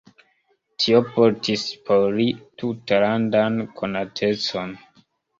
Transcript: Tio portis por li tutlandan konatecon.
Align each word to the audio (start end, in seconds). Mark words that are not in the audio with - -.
Tio 0.83 0.99
portis 1.17 1.65
por 1.89 2.05
li 2.19 2.25
tutlandan 2.61 3.59
konatecon. 3.83 4.73